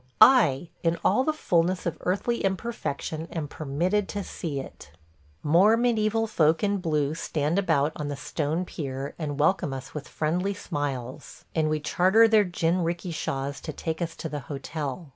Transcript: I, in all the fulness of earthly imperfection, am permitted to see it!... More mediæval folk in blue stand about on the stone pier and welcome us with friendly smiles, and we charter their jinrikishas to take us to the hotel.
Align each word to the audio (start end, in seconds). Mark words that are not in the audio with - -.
I, 0.19 0.69
in 0.81 0.97
all 1.05 1.23
the 1.23 1.31
fulness 1.31 1.85
of 1.85 1.95
earthly 2.01 2.43
imperfection, 2.43 3.27
am 3.31 3.47
permitted 3.47 4.09
to 4.09 4.23
see 4.23 4.59
it!... 4.59 4.89
More 5.43 5.77
mediæval 5.77 6.27
folk 6.27 6.63
in 6.63 6.77
blue 6.79 7.13
stand 7.13 7.59
about 7.59 7.91
on 7.95 8.07
the 8.07 8.15
stone 8.15 8.65
pier 8.65 9.13
and 9.19 9.39
welcome 9.39 9.73
us 9.73 9.93
with 9.93 10.07
friendly 10.07 10.55
smiles, 10.55 11.45
and 11.53 11.69
we 11.69 11.79
charter 11.79 12.27
their 12.27 12.45
jinrikishas 12.45 13.61
to 13.61 13.71
take 13.71 14.01
us 14.01 14.15
to 14.15 14.27
the 14.27 14.39
hotel. 14.49 15.09